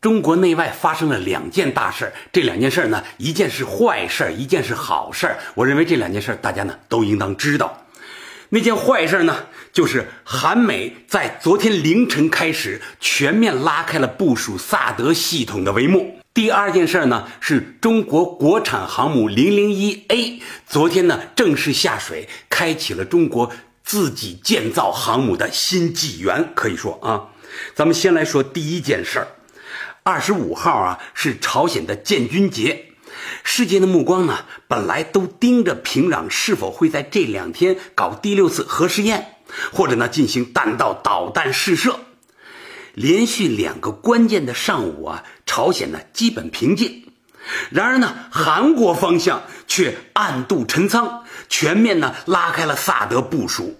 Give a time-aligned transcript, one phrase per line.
[0.00, 7.84] 中国内外发生了两件大事这两件事呢，一件是坏事一件是好事我认为这两件事大家呢都应当知道。
[8.50, 16.20] 那件坏事呢，就是韩美在昨天凌晨开始全面拉开了部署萨德系统的帷幕。
[16.32, 23.50] 第二件事呢，是中国国产航母零零一 A 昨天呢正式下水，开启了中国
[23.82, 26.50] 自己建造航母的新纪元。
[26.54, 27.34] 可以说啊，
[27.74, 29.26] 咱们先来说第一件事儿。
[30.08, 32.86] 二十五号啊，是朝鲜的建军节，
[33.44, 39.34] 世界的目光呢，本来都盯着平壤是否会在这两天搞第六次核试验，
[39.70, 42.00] 或者呢进行弹道导弹试射。
[42.94, 47.04] 连续两个关键的上午啊，朝鲜呢基本平静。
[47.68, 53.78] 然而呢，韩国方向却暗度陈仓，全面呢拉开了萨德部署。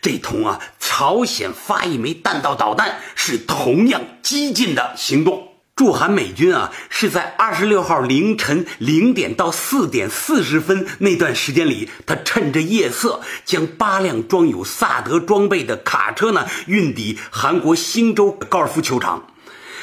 [0.00, 5.52] 这同啊朝鲜发一枚弹道导弹是同样激进的行动。
[5.76, 19.22] 驻韩美军啊，是在二十六号凌晨零点到四点四十分那段时间里，他趁着夜色，将八辆装有萨德装备的卡车呢运抵韩国新州高尔夫球场。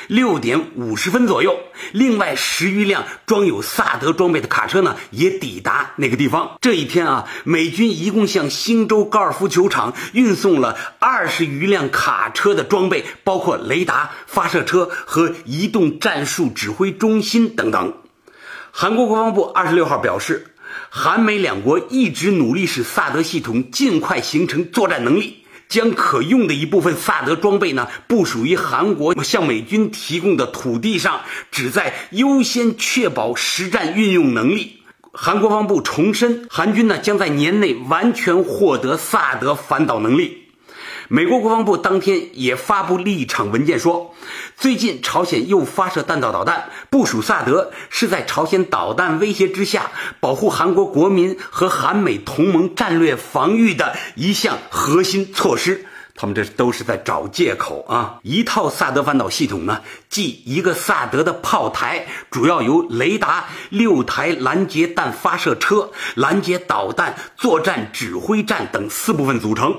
[0.07, 1.57] 六点五十分左右，
[1.91, 6.57] 另外十余辆装有萨德装备的卡车呢，也抵达那个地方。
[6.61, 17.93] 这一天啊，美军一共向星州高尔夫球场运送了二十余辆卡车的装备，包括雷达、发射车和移动战术指挥中心等等。
[18.71, 20.47] 韩国国防部二十六号表示，
[20.89, 25.42] 韩美两国一直努力使萨德系统尽快形成作战能力。
[25.73, 34.83] 将可用的一部分萨德装备呢部署于韩国向美军提供的土地上，旨在优先确保实战运用能力。
[35.11, 40.42] 韩国防部重申，韩军呢将在年内完全获得萨德反导能力。
[41.15, 44.15] 美国国防部当天也发布立场文件说，
[44.57, 55.85] 最近朝鲜又发射弹道导弹，部署萨德是在朝鲜导弹威胁之下，保护韩国国民和韩美同盟战略防御的一项核心措施。
[56.15, 58.17] 他们这都是在找借口啊！
[58.23, 69.75] 一套萨德反导系统呢，即一个萨德的炮台，主要由雷达、六台拦截弹发射车、拦截导弹、作战指挥站等四部分组成。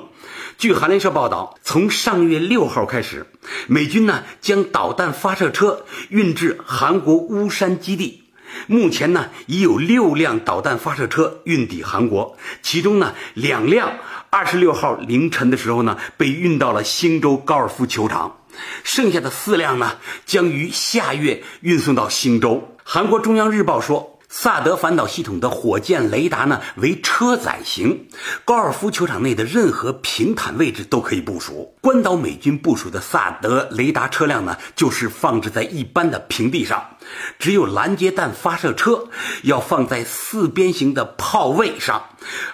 [0.56, 3.26] 据韩联社报道，从上月六号开始，
[3.66, 8.22] 美军呢将导弹发射车运至韩国乌山基地。
[8.66, 13.92] 目前呢已有六辆导弹发射车运抵韩国，其中呢两辆
[14.31, 18.38] 二十六号凌晨的时候呢被运到了兴州高尔夫球场，
[18.84, 22.76] 剩下的四辆呢将于下月运送到兴州。
[22.84, 24.14] 韩国中央日报说。
[24.37, 28.09] 萨德反导系统的火箭雷达呢为车载型，
[28.45, 31.72] 高尔夫球场内的任何平坦位置都可以部署。
[31.81, 36.84] 关岛美军部署的萨德雷达车辆呢，就是放置在一般的平地上，
[37.39, 39.06] 只有拦截弹发射车
[39.45, 42.03] 要放在四边形的炮位上，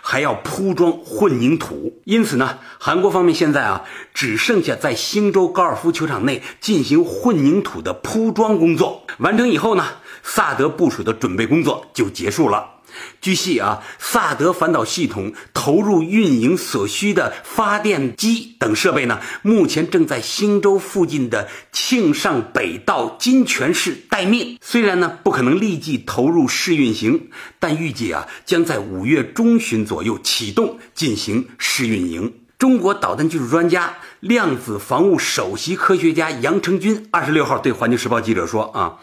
[0.03, 1.99] 还要铺装混凝土。
[2.05, 9.87] 因此呢，韩国方面现在啊，只剩下在新州高尔夫球场内进行混凝土的铺装工作，完成以后呢。
[10.23, 12.77] 萨德部署的准备工作就结束了。
[13.21, 24.59] 据悉啊，萨德反导系统投入运营所需的发电机等设备呢，目前正在新州附近的庆尚北道金泉市待命。
[24.61, 27.31] 虽然呢不可能立即投入试运行，
[27.61, 32.33] 但预计啊将在五月中旬左右启动进行试运营。
[32.61, 38.99] 中国导弹技术专家、量子防务首席科学家杨成军二十六号对环球时报记者说：“啊，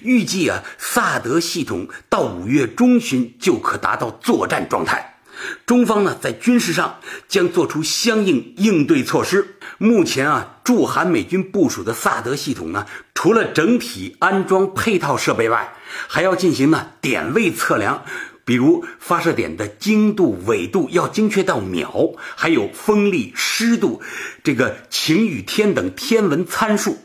[0.00, 5.20] 预计啊，萨德系统到五月中旬就可达到作战状态。
[5.66, 9.56] 中方呢，在军事上将做出相应应对措施。
[9.76, 15.74] 目前啊，驻韩美军部署的萨德系统呢，除了整体安装配套设备外，
[16.08, 18.02] 还要进行呢点位测量。”
[18.44, 24.02] 比如发射点的经度、纬度要精确到秒，还有风力、湿度、
[24.42, 26.98] 这个晴雨天等天文参数。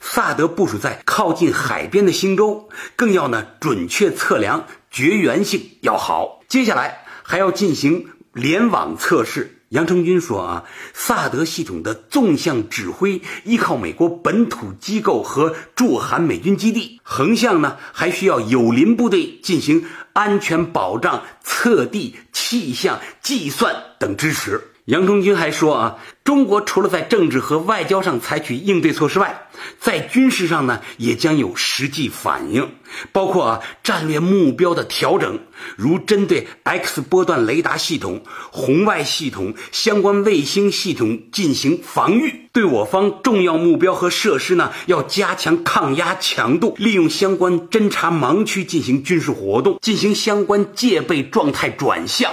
[0.00, 6.42] 萨德部署在靠近海边的星洲，更要呢准确测量，绝缘性要好。
[6.46, 9.62] 接下来还要进行联网测试。
[9.74, 24.62] 杨成军说啊，萨德系统的纵向指挥依靠美国本土机构和驻韩美军基地，横向呢还需要友邻部队进行安全保障、测地、气象、计算等支持。
[24.86, 29.48] 杨中军还说啊，中国除了在政治和外交上采取应对措施外，
[29.80, 32.70] 在军事上呢也将有实际反应，
[33.10, 35.40] 包括啊战略目标的调整，
[35.76, 52.30] 如针对 X 波段雷达系统、红外系统相关卫星系统进行防御，对我方重要目标和设施呢要加强抗压强度，利用相关侦察盲区进行军事活动，进行相关戒备状态转向。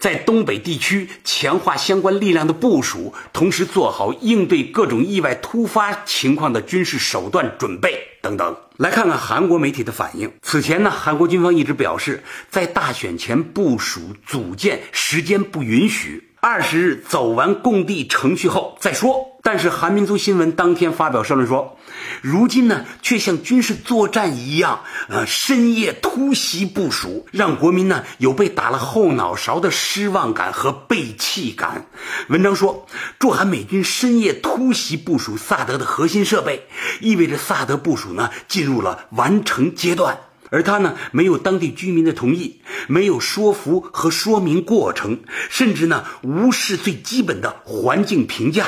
[0.00, 8.56] 在东北地区强化相关力量的部署，同时做好应对各种意外突发情况的军事手段准备等等。
[8.78, 10.32] 来看看韩国媒体的反应。
[10.40, 16.29] 此前呢，韩国军方一直表示，在大选前部署组建时间不允许。
[16.40, 19.26] 二十日走完供地程序后再说。
[19.42, 21.78] 但是韩民族新闻当天发表社论说，
[22.20, 31.86] 如今呢却像军事作战一样，呃，深夜突袭部署，让国民呢有被打了后脑勺的失望感和背弃感。
[32.28, 32.86] 文章说，
[33.18, 36.66] 驻韩美军深夜突袭部署萨德的核心设备，
[37.00, 40.18] 意味着萨德部署呢进入了完成阶段。
[40.50, 48.66] 而他呢，没有当地居民的同意，没有说服和说明过程，甚至呢，无视最基本的环境评价。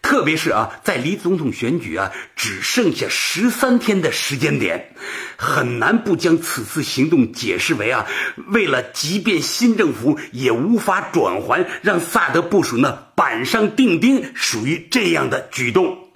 [0.00, 4.94] 特别是啊，在离总统选举啊只剩下十三天的时间点，
[5.36, 8.06] 很难不将此次行动解释为啊，
[8.48, 16.08] 为了即便新政府也无法转还，让萨德部署呢板上钉钉，属于这样的举动。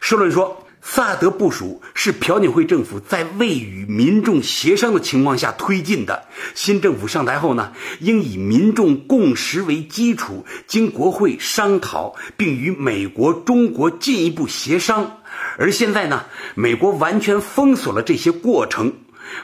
[0.00, 0.63] 社论说。
[0.86, 6.24] 萨德部署是朴槿惠政府在未与民众协商的情况下推进的。
[6.54, 15.20] 新政府上台后呢，应以民众共识为基础，经国会商讨，并与美国、中国进一步协商。
[15.56, 18.92] 而现在呢，美国完全封锁了这些过程，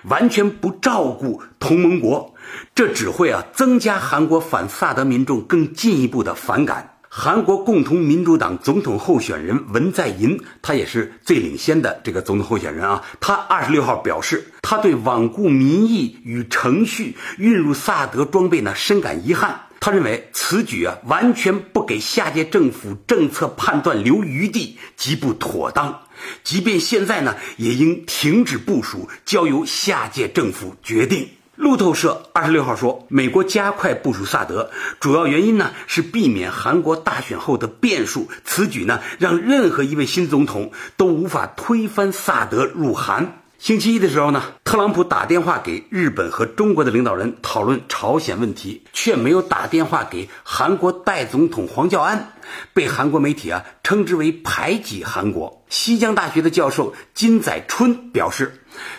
[0.04, 2.34] 完全不照顾同盟国，
[2.74, 6.98] 这只会啊增加韩国反萨德民众更进一步的反感。
[7.12, 13.02] 韩国共同民主党总统候选人文在寅，他也是最领先的这个总统候选人啊。
[13.18, 19.62] 他二十六号表示，他对罔顾民意与程序运入萨德装备呢深感遗憾。
[19.80, 26.02] 他认为此举啊完全不给下届政府政策判断留余地，极不妥当。
[26.44, 31.28] 即便现在呢，也应停止部署，交由下届政府决定。
[31.60, 38.30] 路透社二十六号说，美国加快部署萨德，主要原因呢是避免韩国大选后的变数。
[38.46, 43.42] 此举呢，让任何一位新总统都无法推翻萨德入韩。
[43.58, 52.32] 星期一的时候呢，特朗普打电话给日本和中国的领导人讨论朝鲜问题，却没有打电话给韩国代总统黄教安，
[52.72, 55.59] 被韩国媒体啊称之为排挤韩国。
[55.70, 58.58] 西江大学的教授金载春表示。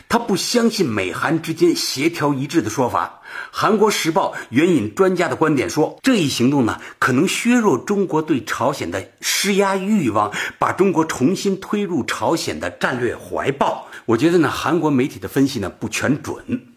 [0.10, 3.22] 他不相信美韩之间协调一致的说法。
[3.50, 13.88] 韩国时报援引专家的观点说，这一行动呢，可能削弱中国对朝鲜的施压欲望，把中国重新推入朝鲜的战略怀抱。
[14.06, 16.68] 我觉得呢，韩国媒体的分析呢不全准。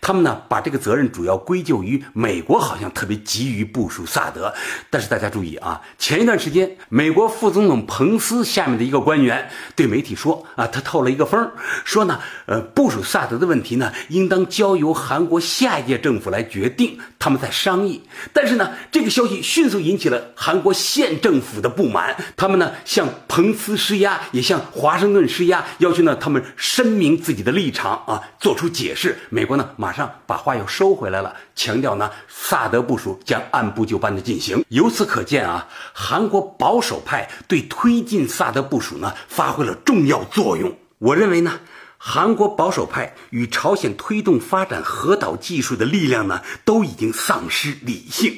[0.00, 4.52] 他们呢，把这个责任主要归咎于美国，好像特别急于部署萨德。
[4.88, 11.50] 但是大家注意啊，前一段时间，美国副总统彭斯下面的一个官员对媒体说啊，他透了一个风，
[11.84, 18.02] 说呢，呃，部署萨德的问题呢，应当交由韩国下一届政府来决定，他们在商议。
[18.32, 29.18] 但是呢，这个消息迅速引起了韩国县政府的不满，他们呢向彭斯施压，也向华盛顿施压，要求呢他们声明自己的立场啊，做出解释。
[29.28, 34.64] 美国马上把话又收回来了，强调呢，萨德部署将按部就班的进行。
[34.68, 40.76] 由此可见啊，韩国保守派对推进萨德部署呢发挥了重要作用。
[40.98, 41.60] 我认为呢，
[41.96, 48.34] 韩国保守派与朝鲜推动发展核导技术的力量呢都已经丧失理性，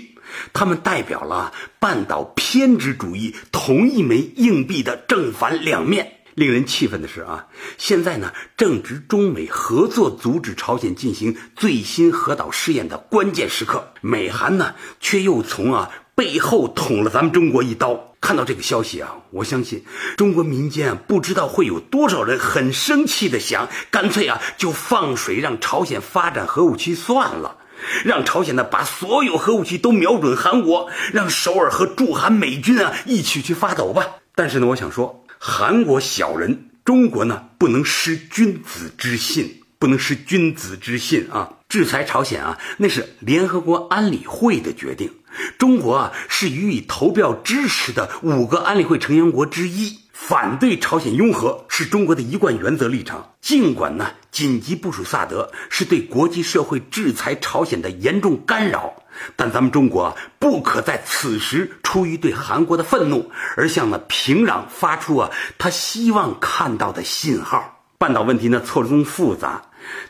[0.53, 6.19] 他们代表了半岛偏执主义同一枚硬币的正反两面。
[6.35, 7.47] 令人气愤的是啊，
[7.77, 18.09] 现在呢正值中美合作阻止朝鲜进行最新核导试验的关键时刻，美韩呢却又从啊背后捅了咱们中国一刀。
[18.21, 19.85] 看到这个消息啊，我相信
[20.17, 27.57] 中国民间啊不知道会有多少人很生气的想，干脆啊就放水让朝鲜发展核武器算了，
[28.05, 34.07] 让朝鲜呢把所有核武器都瞄准韩国，让首尔和驻韩美军啊一起去发抖吧。
[34.35, 35.22] 但是呢，我想说。
[35.45, 41.55] 韩国小人，中国呢不能失君子之信，不能失君子之信啊！
[41.69, 45.11] 制裁朝鲜啊，那是联合国安理会的决定，
[45.59, 49.99] 中国啊是予以投票支持的五个安理会成员国之一。
[50.13, 53.33] 反对朝鲜拥核是中国的一贯原则立场。
[53.41, 59.02] 尽管呢，紧急部署萨德是对国际社会制裁朝鲜的严重干扰，
[59.37, 67.85] 但咱们中国不可在此时出于对韩国的愤怒而向呢平壤发出啊他希望看到的信号。
[67.99, 69.63] 半岛问题呢错综复杂，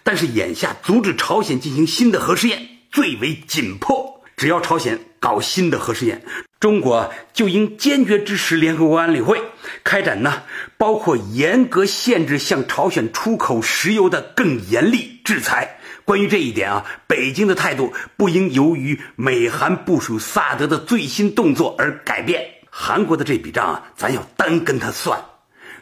[0.02, 4.22] 但是眼下阻止朝鲜进行新的核试验最为紧迫。
[4.34, 6.24] 只要朝鲜搞新的核试验，
[6.58, 9.40] 中国就应坚决支持联合国安理会
[9.84, 10.42] 开展呢，
[10.78, 15.78] 包括严格限制向朝鲜出口石油的更严厉制裁。
[16.04, 22.44] 关于这一点啊，北京的态度不应由于美韩部署萨德的最新动作而改变。
[22.70, 25.20] 韩国的这笔账啊，咱要单跟他算。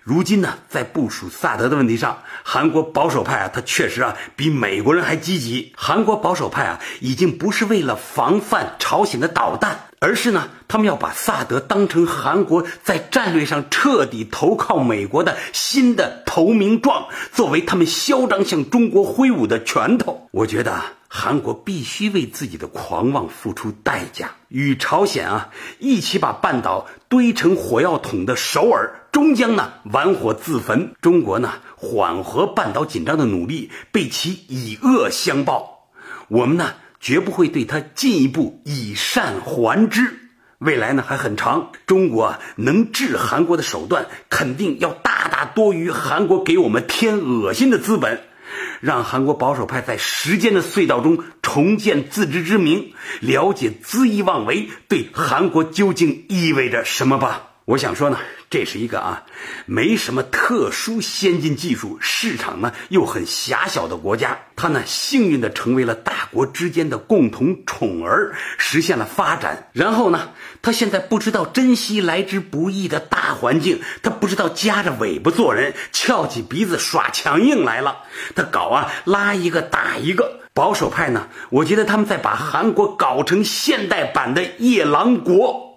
[0.02, 5.72] 如今呢，在部署萨德的问题上，韩国保守派啊，他确实啊比美国人还积极。
[5.76, 20.28] 韩国保守派啊，已经不是为了防范朝鲜的导弹，而是呢，他们要把萨德当成韩国在战略上彻底投靠美国的新的投名状，作为他们嚣张向中国挥舞的拳头。
[20.32, 20.82] 我觉得。
[21.12, 30.94] 韩国必须为自己的狂妄付出代价，与朝鲜啊一起把半岛堆成火药桶的首尔，终将呢玩火自焚。
[31.02, 35.88] 中国呢缓和半岛紧张的努力被其以恶相报，
[36.28, 40.14] 我们呢绝不会对他进一步以善还之。
[40.58, 48.20] 未来呢还很长，中国能治韩国的手段肯定要大大多于韩国给我们添恶心的资本。
[48.80, 57.50] 让韩国保守派在时间的隧道中重建自知之明，了解恣意妄为对韩国究竟意味着什么吧。
[57.64, 58.18] 我想说呢，
[58.50, 59.22] 这是一个啊，
[59.64, 69.68] 没什么特殊先进技术，市场呢又很狭小的国家，它呢幸运的成为了大国之间的共同宠儿，实现了发展。
[69.72, 70.30] 然后呢，
[70.62, 77.98] 他现在不知道珍惜来之不易的大环境，他不知道夹着尾巴做人，翘起鼻子耍强硬来了。
[78.34, 80.40] 他搞啊，拉一个打一个。
[80.52, 85.69] 保守派呢，我觉得他们在把韩国搞成现代版的夜郎国。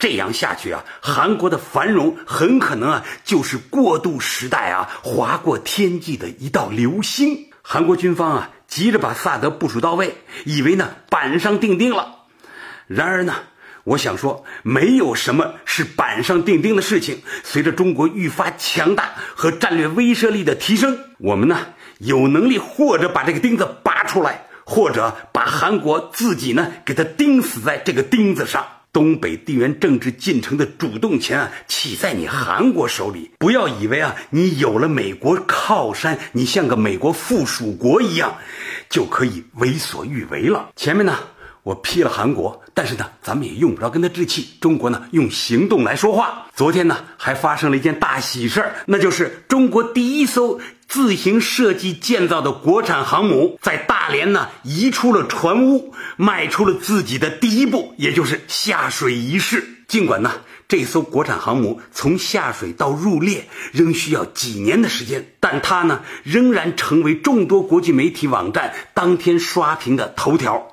[0.00, 7.46] 这样下去啊，韩国的繁荣很可能啊就是过渡时代啊划过天际的一道流星。
[7.62, 10.16] 韩国军方啊急着把萨德部署到位，
[10.46, 12.16] 以为呢板上钉钉了。
[12.86, 13.34] 然而呢，
[13.84, 17.22] 我想说，没有什么是板上钉钉的事情。
[17.44, 21.66] 随着中国愈发强大和战略威慑力的提升，我们呢
[21.98, 28.66] 有能力或者把这个钉子拔出来，或者把韩国自己呢给它钉死在这个钉子上。
[28.92, 33.30] 东北地缘政治进程的主动权啊，起在你韩国手里？
[33.38, 38.36] 不要以为啊，你有了美国靠山，你像个美国附属国一样，
[38.88, 40.70] 就可以为所欲为了。
[40.74, 41.18] 前面呢，
[41.70, 44.48] 我批了韩国，但是呢，咱们也用不着跟他置气。
[44.60, 46.46] 中国呢，用行动来说话。
[46.56, 50.60] 昨天呢，还发生了一件大喜事儿，那就是中国第一艘。
[50.88, 59.64] 自行设计建造的国产航母在大连呢移出了船坞，迈出了自己的第一步，也就是下水仪式。
[59.86, 60.32] 尽管呢
[60.66, 70.69] 这艘国产航母从下水到入列仍需要几年的时间，但它呢仍然成为众多国际媒体网站当天刷屏的头条。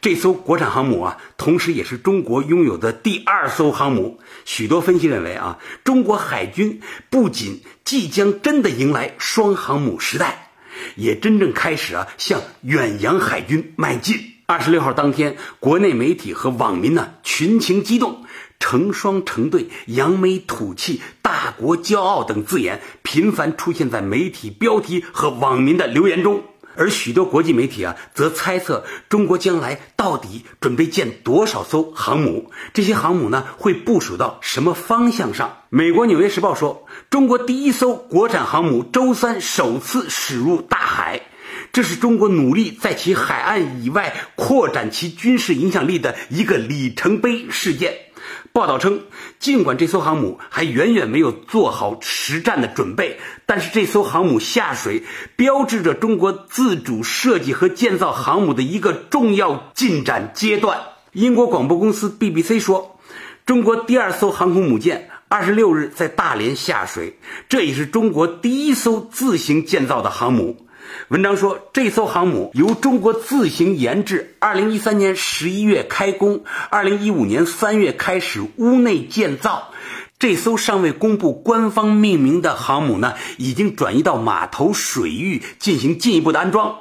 [0.00, 4.18] 这艘国产航母啊，同时也是中国拥有的第二艘航母。
[4.46, 6.80] 许多分析认为啊，中国海军
[7.10, 10.48] 不仅即将真的迎来双航母时代，
[10.96, 14.16] 也真正开始啊向远洋海军迈进。
[14.46, 18.24] 二十六号当天，国内媒体和网民呢群情激动，
[18.58, 26.42] 成双成对、扬眉吐气、大国骄傲等字眼频繁出现在媒体标题和网民的留言中。
[26.76, 32.50] 而许多国际媒体啊，则猜测中国将来到底准备建多少艘航母？
[32.72, 35.58] 这些航母呢，会部署到什么方向上？
[35.68, 41.20] 美国《纽约时报》说，中国第一艘国产航母周三首次驶入大海，
[41.72, 47.94] 这是中国努力在其海岸以外扩展其军事影响力的一个里程碑事件。
[48.52, 49.02] 报道称，
[49.38, 55.04] 尽管这艘航母还远远没有做好实战的准备，但是这艘航母下水，
[55.36, 60.80] 标志着中国自主设计和建造航母的一个重要进展阶段。
[61.12, 62.98] 英国广播公司 BBC 说，
[63.46, 70.66] 中国第二艘航空母舰二十六日在大连下水，这也是中国第一艘自行建造的航母。
[71.08, 79.72] 文章说，这艘航母由中国自行研制，二零一三年十一月开工，二零一五年三月开始屋内建造。
[80.18, 86.76] 这艘尚未公布官方命名的航母呢，已经转移到码头水域进行进一步的安装。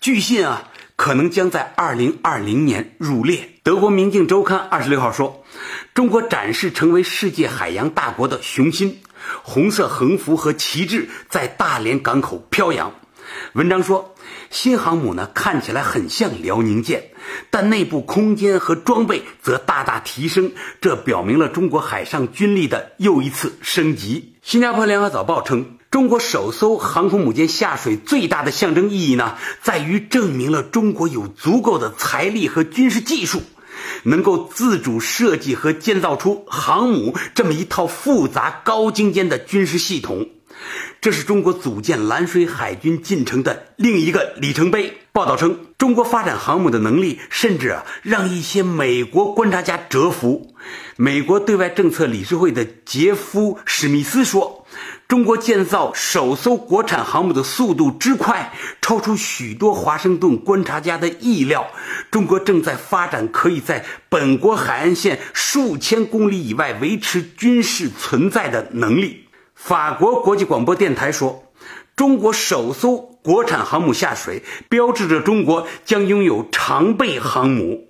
[0.00, 3.50] 据信啊，可能将在二零二零年入列。
[3.64, 5.44] 德国《明镜周刊》二十六号说，
[5.92, 9.00] 中国展示成为世界海洋大国的雄心，
[9.42, 12.94] 红色横幅和旗帜在大连港口飘扬。
[13.54, 14.14] 文章说，
[14.50, 17.10] 新航母呢看起来很像辽宁舰，
[17.50, 24.34] 但内部空间和装备则大大提升，这表明了中国海上军力的又一次升级。
[24.42, 33.42] 新加坡联合早报称，中国首艘航空母舰下水最大的象征意义呢，在于证明了中国有足够的财力和军事技术，
[34.04, 40.28] 能够自主设计和建造出航母这么一套复杂高精尖的军事系统。
[41.00, 44.92] 这是中国组建蓝水海军进程的另一个里程碑。
[45.12, 50.54] 报道称，中国发展航母的能力，甚至啊让一些美国观察家折服。
[50.96, 54.66] 美国对外政策理事会的杰夫·史密斯说
[55.08, 61.66] ：“中国建造首艘国产航母的速度之快，超出许多华盛顿观察家的意料。
[62.10, 69.24] 中国正在发展可以在本国海岸线数千公里以外维持军事存在的能力。”
[69.58, 71.42] 法国国际广播电台说
[71.96, 77.88] ：“中国首艘国产航母下水，标志着中国将拥有常备航母。”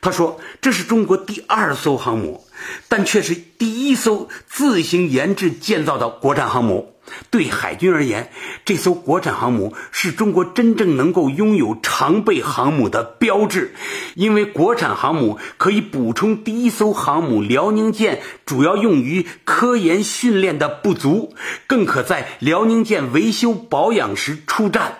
[0.00, 2.46] 他说：“这是中国第二艘航母，
[2.88, 6.94] 但却是第一艘自行研制建造的国产航母。”
[7.30, 8.30] 对海军而言，
[8.64, 13.74] 这艘国产航母是中国真正能够拥有常备航母的标志，
[14.14, 21.34] 因为国产航母可以补充第一艘航母辽宁舰主要用于科研训练的不足，
[21.66, 24.98] 更可在辽宁舰维修保养时出战，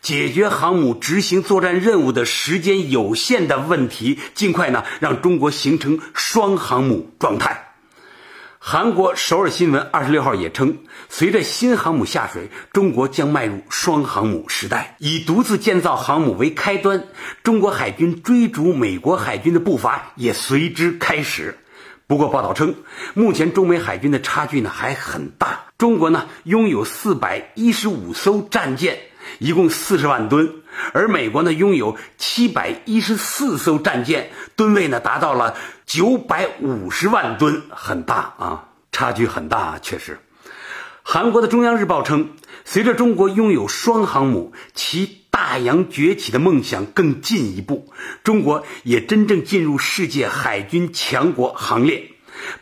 [0.00, 7.69] 解决航母执行作战任务的时间有限的问题，尽快呢让中国形成双航母状态。
[8.62, 10.76] 韩国首尔新闻二十六号也称，
[11.08, 14.96] 随着新航母下水，中国将迈入双航母时代。
[14.98, 17.02] 以独自建造航母为开端，
[17.42, 21.58] 中国海军追逐美国海军的步伐也随之开始。
[22.06, 22.74] 不过，报道称，
[23.14, 25.60] 目前中美海军的差距呢还很大。
[25.78, 28.98] 中国呢拥有四百一十五艘战舰，
[29.38, 30.52] 一共四十万吨，
[30.92, 35.54] 而美国呢拥有七百一十四艘战舰，吨位呢达到了。
[35.86, 40.20] 九百五十万吨，很大啊，差距很大，确实。
[41.02, 42.30] 韩国的中央日报称，
[42.64, 52.12] 随着中国拥有双航母，其大洋崛起的梦想更进一步，中国也真正进入世界海军强国行列。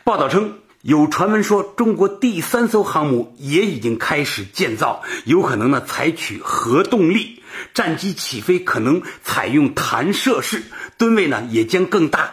[0.03, 10.63] 报道称，有传闻说，中国第三艘航母也已经开始建造，有可能呢采取核动力，战机起飞可能采用弹射式，
[10.97, 12.31] 吨位呢也将更大。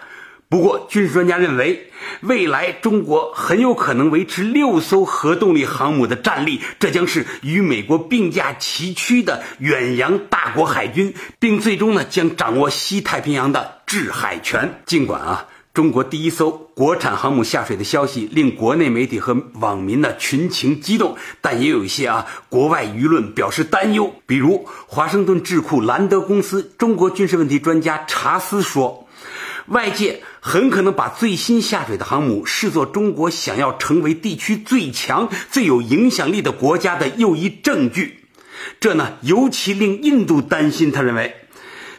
[0.48, 14.80] 不过，军事专家认为，未来中国很有可能维持六艘核动力航母的战力，这将是与美国并驾齐驱的远洋大国海军，并最终呢将掌握西太平洋的制海权。
[14.87, 24.11] 尽管啊，中国第一艘国产航母下水的消息令国内媒体和网民呢群情激动，但也有一些啊国外舆论表示担忧。
[24.25, 29.07] 比如，华盛顿智库兰德公司中国军事问题专家查斯说。
[29.67, 38.21] 外界很可能把最新下水的航母视作中国想要成为地区最强、最有影响力的国家的又一证据，
[38.81, 40.91] 这呢尤其令印度担心。
[40.91, 41.35] 他认为，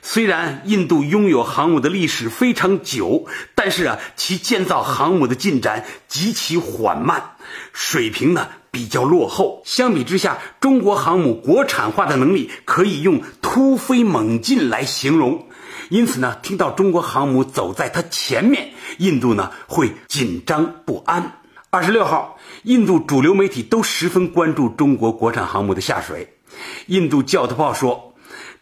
[0.10, 7.32] 虽然印度拥有航母的历史非常久，但是啊，其建造航母的进展极其缓慢，
[7.74, 9.62] 水平呢比较落后。
[9.66, 15.46] 相比之下，中国航母国产化的能力可以用突飞猛进来形容。
[15.90, 21.42] 因此呢，听到中国航母走在它前面，印度呢会紧张不安。
[21.70, 26.36] 二十六号，印度主流媒体都十分关注中国国产航母的下水。
[26.86, 28.07] 印度教头报说，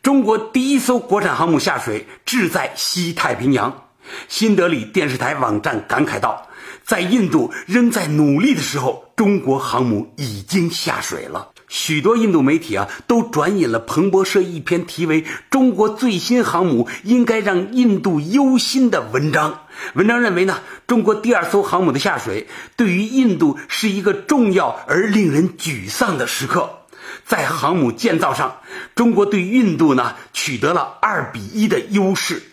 [0.06, 3.88] 中国第一艘国产航母下水，志在西太平洋。
[4.28, 6.48] 新德里电视台网站感慨道。
[6.84, 11.50] 在印度仍在努力的时候，中国航母已经下水了。
[11.68, 19.62] 许多印度媒体啊，都转引了彭博社一篇题为《中国最新航母应该让印度忧心》的文章。
[19.96, 26.82] 文章认为呢，中国第二艘航母的下水，对于印度是一个重要而令人沮丧的时刻。
[27.26, 28.58] 在航母建造上，
[28.94, 32.44] 中国对印度呢取得了二比一的优势。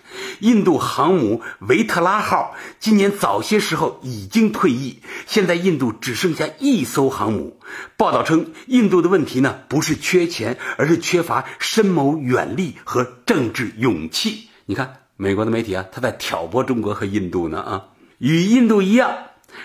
[0.40, 7.58] 印度航母维特拉号今年早些时候已经退役，现在印度只剩下一艘航母。
[7.96, 14.48] 报道称，印度的问题呢不是缺钱，而是缺乏深谋远虑和政治勇气。
[14.66, 17.84] 你看，美国的媒体啊，他在挑拨中国和印度呢啊。
[18.18, 19.16] 与印度一样，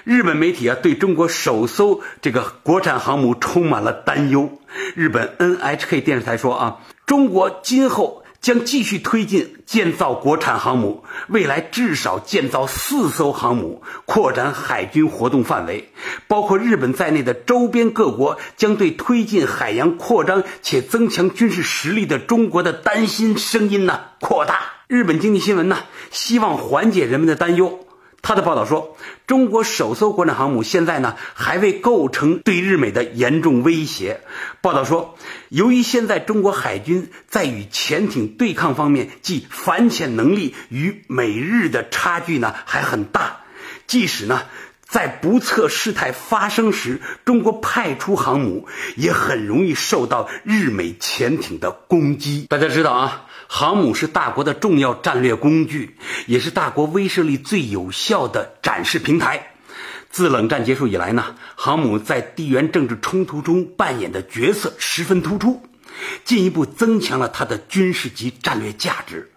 [0.04, 4.60] 日本媒体啊对中国首艘这个国产航母充满了担忧。
[4.96, 8.24] 日本 NHK 电视台说啊，中国今后。
[8.40, 15.92] 将继续推进建造国产航母，未来至少建造四艘航母，扩展海军活动范围。
[16.28, 24.60] 包括日本在内的周边各国将对推进海洋扩张且增强军事实力的中国的担心声音呢扩大。
[24.88, 25.80] 日本经济新闻呢
[26.12, 27.87] 希望缓解人们的担忧。
[28.22, 34.20] 他的报道说，中国首艘国产航母现在呢还未构成对日美的严重威胁。
[34.62, 43.42] 报道说，由于现在中国海军在与潜艇对抗方面，即反潜能力与美日的差距呢还很大，
[43.86, 44.42] 即使呢
[44.86, 52.48] 在不测事态发生时，中国派出航母也很容易受到日美潜艇的攻击。
[52.50, 53.27] 大家知道啊。
[53.48, 59.54] 航母是大国的重要战略工具，也是大国威慑力最有效的展示平台。
[60.10, 65.62] 自冷战结束以来呢，航母在地缘政治冲突中扮演的角色十分突出，
[66.24, 69.32] 进一步增强了它的军事级战略价值。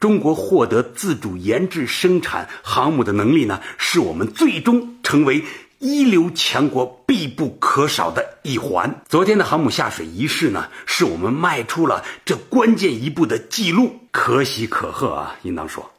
[0.00, 5.44] 中国获得自主研制生产航母的能力呢，是我们最终成为。
[5.84, 9.02] 一流强国必不可少的一环。
[9.06, 15.36] 昨天的航母下水仪式呢，是我们迈出了这关键一步的记录，可喜可贺啊！
[15.42, 15.90] 应当说，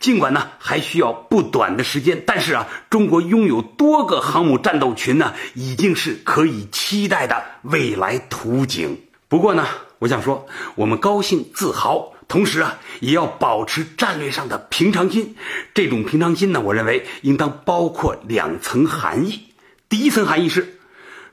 [0.00, 8.98] 尽管呢还需要不短的时间，但是啊，中国拥有多个航母战斗群呢，已经是可以期待的未来图景。
[9.28, 9.66] 不过呢，
[9.98, 10.46] 我想说，
[10.76, 12.14] 我们高兴自豪。
[12.28, 15.36] 同时啊，也要保持战略上的平常心。
[15.74, 19.44] 这种平常心呢，我认为应当包括两层含义。
[19.88, 20.78] 第一层含义是，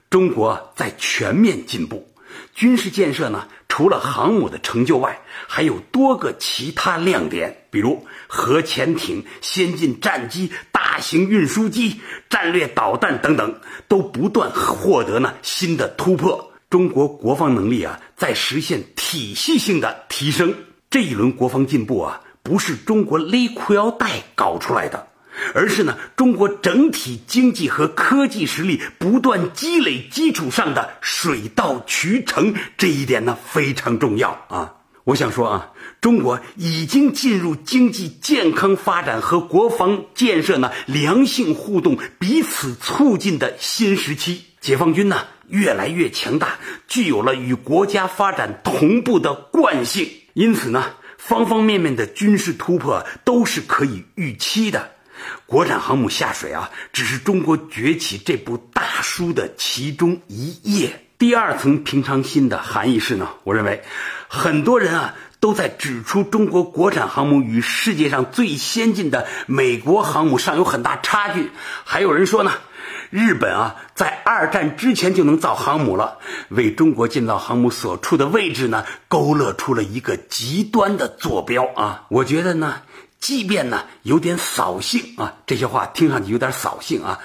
[0.10, 2.14] 中国在全面进步，
[2.54, 16.52] 军事建设呢，除了航母的成就外，还有多个其他亮点，比如核潜艇、先进战机、大型运输机、战略导弹等等，都不断获得呢新的突破。
[16.70, 20.54] 中国国防能力啊，在实现体系性的提升。
[20.94, 25.08] 这一轮国防进步啊，不是中国勒裤腰带搞出来的，
[25.56, 32.54] 而是呢中国整体经济和科技实力不断积累基础上的水到渠成。
[32.78, 34.76] 这一点呢非常重要啊！
[35.04, 44.44] 我想说啊，中国已经进入经济健康发展和国防建设呢良性互动、彼此促进的新时期。
[44.62, 50.08] 解放军呢越来越强大，具有了与国家发展同步的惯性。
[50.34, 50.86] 因此呢，
[51.18, 54.92] 方方面面的军事突破都是可以预期的。
[55.46, 61.06] 国产航母下水啊，只是中国崛起这部大书的其中一页。
[61.20, 63.84] 第二层平常心的含义是呢，我认为，
[64.28, 71.52] 很多人啊都在指出中国国产航母与世界上最先进的美国航母尚有很大差距，
[71.86, 72.52] 还有人说呢。
[73.14, 76.18] 日本啊，在二战之前就能造航母了，
[76.50, 82.08] 为中国建造航母所处的位置呢，勾勒出了一个极端的坐标啊！
[82.10, 82.82] 我觉得呢，
[83.20, 87.20] 即便呢有点扫兴啊，这些话听上去有点扫兴啊，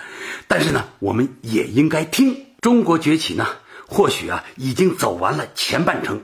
[0.46, 2.36] 但是呢，我们也应该听。
[2.60, 3.46] 中国崛起呢，
[3.86, 6.20] 或许啊已经走完了前半程。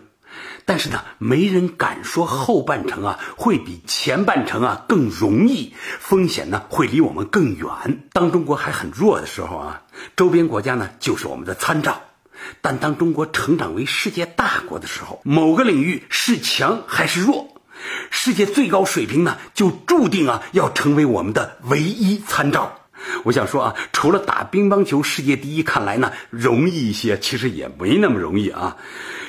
[0.66, 7.68] 但是呢，没人敢说后半程啊会比前半程啊更容易，风险呢会离我们更远。
[8.14, 9.83] 当中国还很弱的时候啊，
[10.16, 11.92] 周边国家呢就是我们的参照；
[12.62, 17.61] 但当中国成长为世界大国的时候，某个领域是强还是弱，
[18.11, 22.81] 世界最高水平呢就注定啊要成为我们的唯一参照。
[23.24, 28.79] 我想说啊，除了打乒乓球世界第一，看来呢容易一些，其实也没那么容易啊。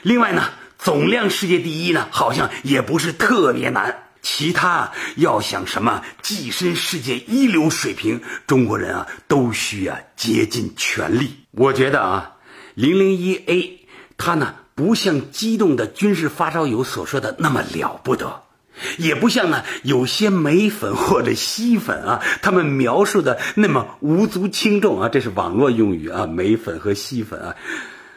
[0.02, 0.44] 另外呢。
[0.78, 4.04] 总量世界第一呢，好像也不是特别难。
[4.28, 11.30] 其他要想什么跻身世界一流水平，中国人啊都需要竭尽全力。
[11.52, 12.32] 我觉得啊，
[12.74, 18.42] 零零一 A 它呢不像激动的军事发烧友所说的那么了不得，
[18.98, 25.08] 也不像呢有些美粉或者吸粉啊他们描述的那么无足轻重啊。
[25.08, 27.56] 这是网络用语啊，美粉和吸粉啊。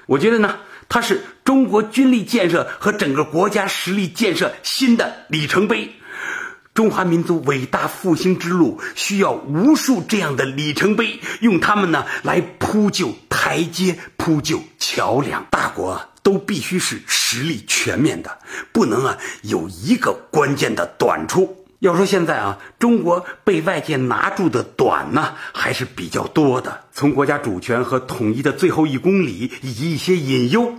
[0.07, 0.57] 我觉得呢。
[0.89, 5.93] 它是中国军力建设和整个国家实力建设新的里程碑，
[6.73, 15.47] 中华民族伟大复兴之路需要无数这样的里程碑，用它们呢来铺就台阶、铺就桥梁。
[15.51, 18.39] 大国都必须是实力全面的，
[18.73, 21.58] 不能啊有一个关键的短处。
[21.81, 26.85] 要说现在啊，中国被外界拿住的短呢，还是比较多的。
[26.93, 30.75] 从国家主权和统一的最后一公里，以及一些隐忧，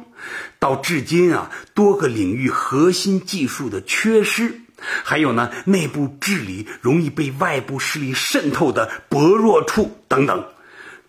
[0.60, 4.60] 到至今啊多个领域核心技术的缺失，
[5.06, 10.44] 还有呢内部治理容易被外部势力渗透的薄弱处等等，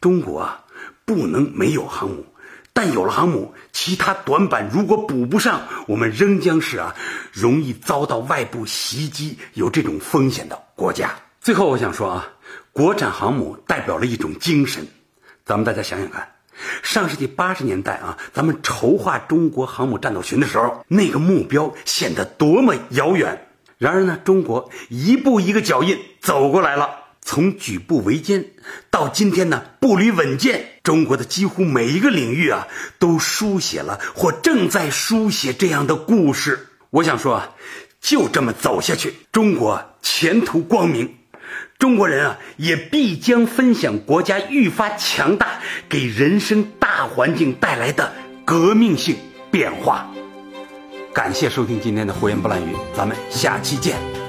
[0.01, 0.61] 中国啊
[1.05, 2.27] 不能没有航母，
[2.73, 6.95] 但有了航母，其他短板如果补不上，我们仍将是啊
[7.33, 11.15] 容易遭到外部袭击、有这种风险的国家。
[11.41, 12.29] 最后，我想说啊，
[12.73, 14.87] 国产航母代表了一种精神。
[15.45, 16.33] 咱们大家想想看，
[16.83, 23.47] 上世纪八十年代啊，咱们筹划中国航母战斗群的时候，那个目标显得多么遥远。
[23.79, 26.91] 然而呢，中国一步一个脚印走过来了。
[27.23, 28.47] 从举步维艰
[28.91, 32.67] 到今天呢，步履稳健，中国的几乎每一个领域啊，
[32.99, 36.69] 都书写了或正在书写这样的故事。
[36.91, 37.51] 我想说啊，
[38.01, 41.17] 就这么走下去，中国前途光明。
[41.79, 48.13] 中国人啊，也必将分享国家愈发强大给人生大环境带来的
[48.45, 49.17] 革命性
[49.51, 50.11] 变化。
[51.13, 54.20] 感谢收听今天的胡言不乱语，咱们下期见。